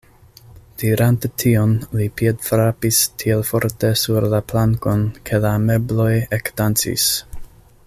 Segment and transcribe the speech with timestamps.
[0.83, 7.09] Dirante tion, li piedfrapis tiel forte sur la plankon, ke la mebloj ekdancis.